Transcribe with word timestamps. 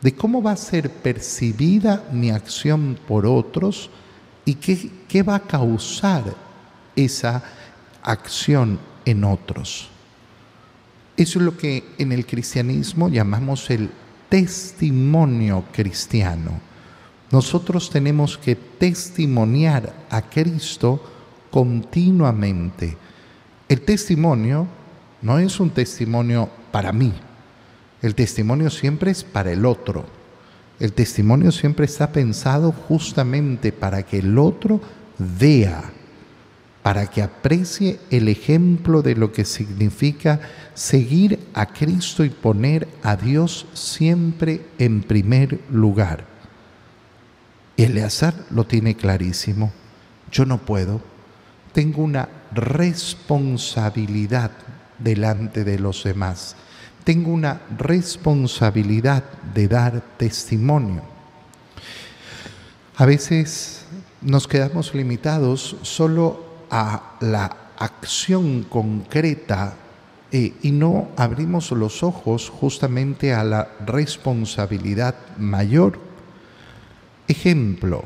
de 0.00 0.14
cómo 0.14 0.42
va 0.42 0.52
a 0.52 0.56
ser 0.56 0.90
percibida 0.90 2.04
mi 2.12 2.30
acción 2.30 2.98
por 3.06 3.26
otros 3.26 3.90
y 4.44 4.54
qué, 4.54 4.90
qué 5.08 5.22
va 5.22 5.36
a 5.36 5.42
causar 5.42 6.34
esa 6.94 7.42
acción 8.02 8.78
en 9.04 9.24
otros. 9.24 9.88
Eso 11.16 11.38
es 11.38 11.44
lo 11.44 11.56
que 11.56 11.94
en 11.98 12.12
el 12.12 12.26
cristianismo 12.26 13.08
llamamos 13.08 13.70
el 13.70 13.90
testimonio 14.28 15.64
cristiano. 15.72 16.60
Nosotros 17.30 17.90
tenemos 17.90 18.36
que 18.36 18.54
testimoniar 18.54 20.06
a 20.10 20.22
Cristo 20.22 21.02
continuamente. 21.50 22.96
El 23.68 23.80
testimonio 23.80 24.66
no 25.22 25.38
es 25.38 25.58
un 25.58 25.70
testimonio 25.70 26.48
para 26.70 26.92
mí, 26.92 27.12
el 28.02 28.14
testimonio 28.14 28.70
siempre 28.70 29.10
es 29.10 29.24
para 29.24 29.52
el 29.52 29.64
otro. 29.64 30.04
El 30.78 30.92
testimonio 30.92 31.52
siempre 31.52 31.86
está 31.86 32.12
pensado 32.12 32.72
justamente 32.72 33.72
para 33.72 34.02
que 34.02 34.18
el 34.18 34.38
otro 34.38 34.80
vea, 35.18 35.90
para 36.82 37.06
que 37.06 37.22
aprecie 37.22 37.98
el 38.10 38.28
ejemplo 38.28 39.00
de 39.02 39.16
lo 39.16 39.32
que 39.32 39.44
significa 39.44 40.40
seguir 40.74 41.40
a 41.54 41.66
Cristo 41.66 42.24
y 42.24 42.28
poner 42.30 42.86
a 43.02 43.16
Dios 43.16 43.66
siempre 43.72 44.60
en 44.78 45.02
primer 45.02 45.58
lugar. 45.70 46.26
Eleazar 47.78 48.34
lo 48.50 48.64
tiene 48.64 48.94
clarísimo. 48.94 49.72
Yo 50.30 50.44
no 50.44 50.58
puedo. 50.58 51.00
Tengo 51.72 52.02
una 52.02 52.28
responsabilidad 52.52 54.50
delante 54.98 55.64
de 55.64 55.78
los 55.78 56.04
demás. 56.04 56.56
Tengo 57.06 57.30
una 57.30 57.60
responsabilidad 57.78 59.22
de 59.54 59.68
dar 59.68 60.02
testimonio. 60.16 61.02
A 62.96 63.06
veces 63.06 63.84
nos 64.22 64.48
quedamos 64.48 64.92
limitados 64.92 65.76
solo 65.82 66.44
a 66.68 67.14
la 67.20 67.56
acción 67.78 68.64
concreta 68.64 69.74
eh, 70.32 70.54
y 70.62 70.72
no 70.72 71.10
abrimos 71.16 71.70
los 71.70 72.02
ojos 72.02 72.50
justamente 72.50 73.32
a 73.32 73.44
la 73.44 73.68
responsabilidad 73.86 75.14
mayor. 75.38 76.00
Ejemplo, 77.28 78.04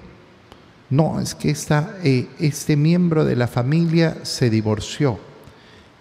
no, 0.91 1.20
es 1.20 1.34
que 1.34 1.50
esta, 1.50 1.96
eh, 2.05 2.28
este 2.39 2.77
miembro 2.77 3.24
de 3.24 3.36
la 3.36 3.48
familia 3.48 4.19
se 4.24 4.50
divorció 4.50 5.30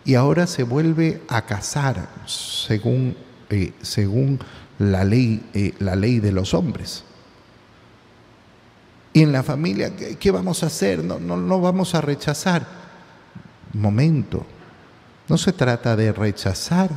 y 0.05 0.15
ahora 0.15 0.47
se 0.47 0.63
vuelve 0.63 1.21
a 1.27 1.45
casar 1.45 2.09
según, 2.25 3.15
eh, 3.49 3.73
según 3.81 4.39
la, 4.79 5.03
ley, 5.03 5.75
la 5.79 5.95
ley 5.95 6.19
de 6.19 6.31
los 6.31 6.53
hombres. 6.53 7.03
Y 9.13 9.23
en 9.23 9.31
la 9.31 9.43
familia, 9.43 9.95
¿qué, 9.95 10.31
vamos 10.31 10.63
a 10.63 10.67
hacer? 10.67 11.03
No, 11.03 11.19
no, 11.19 11.35
no 11.35 11.59
vamos 11.59 11.95
a 11.95 12.01
rechazar. 12.01 12.65
Momento, 13.73 14.45
no 15.27 15.37
se 15.37 15.51
trata 15.51 15.95
de 15.95 16.11
rechazar, 16.11 16.89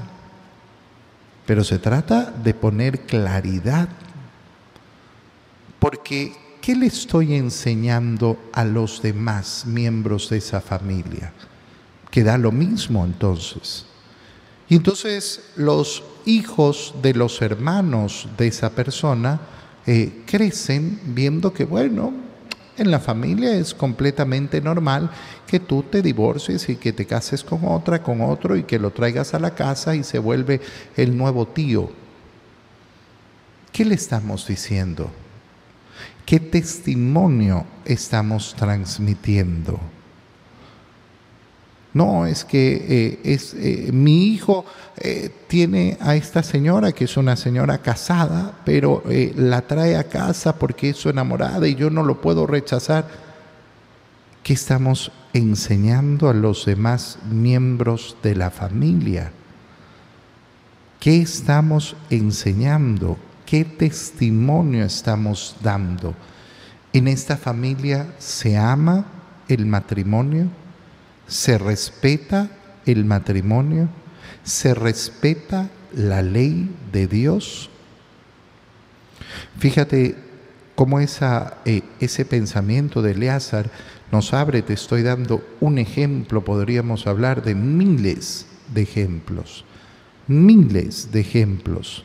pero 1.47 1.65
se 1.65 1.79
trata 1.79 2.31
de 2.31 2.55
poner 2.55 3.01
claridad. 3.01 3.89
Porque, 5.79 6.33
¿qué 6.61 6.77
le 6.77 6.87
estoy 6.87 7.35
enseñando 7.35 8.39
a 8.53 8.65
los 8.65 9.03
demás 9.03 9.65
miembros 9.67 10.31
de 10.31 10.39
esa 10.39 10.61
familia? 10.61 11.33
Que 12.13 12.23
da 12.23 12.39
lo 12.39 12.53
mismo 12.53 13.05
entonces. 13.05 13.87
Y 14.69 14.77
entonces 14.77 15.51
los 15.57 16.05
hijos 16.25 16.95
de 17.03 17.15
los 17.15 17.43
hermanos 17.43 18.29
de 18.39 18.47
esa 18.47 18.71
persona 18.71 19.41
eh, 19.87 20.23
crecen 20.27 21.01
viendo 21.07 21.53
que, 21.53 21.65
bueno, 21.65 22.13
en 22.79 22.91
la 22.91 23.01
familia 23.01 23.55
es 23.55 23.75
completamente 23.75 24.61
normal 24.61 25.11
que 25.47 25.61
tú 25.61 25.83
te 25.83 26.01
divorcies 26.01 26.69
y 26.69 26.77
que 26.77 26.93
te 26.93 27.05
cases 27.05 27.45
con 27.45 27.65
otra, 27.65 28.03
con 28.03 28.21
otro 28.23 28.57
y 28.57 28.63
que 28.63 28.79
lo 28.79 28.91
traigas 28.91 29.35
a 29.35 29.39
la 29.39 29.55
casa 29.55 29.95
y 29.95 30.05
se 30.05 30.19
vuelve 30.19 30.61
el 30.97 31.17
nuevo 31.17 31.47
tío. 31.47 31.91
¿Qué 33.73 33.85
le 33.85 33.95
estamos 33.95 34.47
diciendo? 34.47 35.11
¿Qué 36.25 36.41
testimonio 36.41 37.67
estamos 37.85 38.55
transmitiendo? 38.57 39.81
No, 41.95 42.25
es 42.25 42.45
que 42.45 42.87
eh, 42.89 43.21
es, 43.23 43.53
eh, 43.55 43.91
mi 43.93 44.29
hijo 44.29 44.65
eh, 44.97 45.31
tiene 45.47 45.99
a 46.01 46.17
esta 46.17 46.43
señora, 46.43 46.93
que 46.93 47.05
es 47.05 47.17
una 47.19 47.37
señora 47.37 47.79
casada, 47.79 48.61
pero 48.65 49.03
la 49.37 49.63
trae 49.63 49.97
a 49.97 50.05
casa 50.05 50.57
porque 50.57 50.91
es 50.91 50.97
su 50.97 51.11
enamorada 51.11 51.69
y 51.69 51.75
yo 51.75 51.91
no 51.91 52.03
lo 52.03 52.21
puedo 52.21 52.47
rechazar. 52.47 53.07
¿Qué 54.43 54.55
estamos 54.55 55.13
enseñando 55.35 56.31
a 56.31 56.35
los 56.35 56.65
demás 56.65 57.19
miembros 57.31 58.17
de 58.23 58.37
la 58.37 58.51
familia? 58.51 59.31
¿Qué 60.99 61.21
estamos 61.21 61.95
enseñando? 62.11 63.19
¿Qué 63.45 63.65
testimonio 63.65 64.85
estamos 64.85 65.57
dando? 65.63 66.15
¿En 66.95 67.07
esta 67.07 67.37
familia 67.37 68.15
se 68.19 68.57
ama 68.57 69.05
el 69.49 69.67
matrimonio? 69.67 70.62
Se 71.27 71.59
respeta 71.59 72.51
el 72.87 73.05
matrimonio, 73.05 73.89
se 74.45 74.75
respeta 74.75 75.71
la 75.95 76.23
ley 76.23 76.71
de 76.93 77.07
Dios. 77.07 77.71
Fíjate 79.59 80.17
cómo 80.75 81.01
esa, 81.01 81.59
eh, 81.65 81.83
ese 82.01 82.25
pensamiento 82.25 83.03
de 83.03 83.13
Eleazar 83.13 83.71
nos 84.11 84.35
abre, 84.35 84.63
te 84.63 84.75
estoy 84.75 85.03
dando 85.03 85.43
un 85.61 85.79
ejemplo, 85.79 86.45
podríamos 86.45 87.07
hablar 87.07 87.43
de 87.43 87.55
miles 87.55 88.47
de 88.75 88.83
ejemplos, 88.83 89.65
miles 90.27 91.13
de 91.13 91.21
ejemplos, 91.21 92.05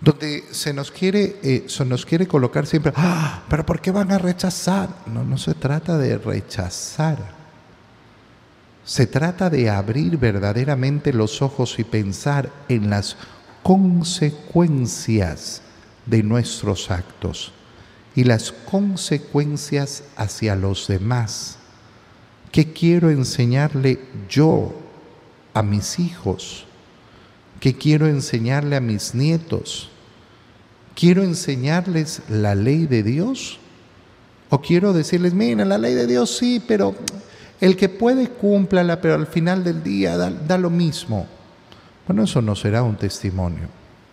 donde 0.00 0.44
se 0.50 0.72
nos 0.72 0.90
quiere, 0.90 1.36
eh, 1.42 1.64
se 1.66 1.84
nos 1.84 2.04
quiere 2.04 2.28
colocar 2.28 2.66
siempre, 2.66 2.92
ah, 2.96 3.42
pero 3.48 3.64
¿por 3.64 3.80
qué 3.80 3.90
van 3.90 4.12
a 4.12 4.18
rechazar? 4.18 4.90
No, 5.06 5.24
no 5.24 5.38
se 5.38 5.54
trata 5.54 5.96
de 5.98 6.18
rechazar 6.18 7.43
se 8.84 9.06
trata 9.06 9.48
de 9.48 9.70
abrir 9.70 10.18
verdaderamente 10.18 11.12
los 11.12 11.42
ojos 11.42 11.78
y 11.78 11.84
pensar 11.84 12.50
en 12.68 12.90
las 12.90 13.16
consecuencias 13.62 15.62
de 16.04 16.22
nuestros 16.22 16.90
actos 16.90 17.52
y 18.14 18.24
las 18.24 18.52
consecuencias 18.52 20.04
hacia 20.16 20.54
los 20.54 20.86
demás. 20.86 21.56
¿Qué 22.52 22.72
quiero 22.72 23.10
enseñarle 23.10 23.98
yo 24.28 24.74
a 25.54 25.62
mis 25.62 25.98
hijos? 25.98 26.66
¿Qué 27.60 27.74
quiero 27.74 28.06
enseñarle 28.06 28.76
a 28.76 28.80
mis 28.80 29.14
nietos? 29.14 29.88
¿Quiero 30.94 31.22
enseñarles 31.22 32.20
la 32.28 32.54
ley 32.54 32.86
de 32.86 33.02
Dios? 33.02 33.58
¿O 34.50 34.60
quiero 34.60 34.92
decirles, 34.92 35.32
mira, 35.32 35.64
la 35.64 35.78
ley 35.78 35.94
de 35.94 36.06
Dios 36.06 36.36
sí, 36.36 36.62
pero 36.68 36.94
el 37.64 37.76
que 37.76 37.88
puede, 37.88 38.28
cúmplala, 38.28 39.00
pero 39.00 39.14
al 39.14 39.26
final 39.26 39.64
del 39.64 39.82
día 39.82 40.18
da, 40.18 40.30
da 40.30 40.58
lo 40.58 40.68
mismo. 40.68 41.26
Bueno, 42.06 42.24
eso 42.24 42.42
no 42.42 42.54
será 42.54 42.82
un 42.82 42.96
testimonio. 42.96 43.68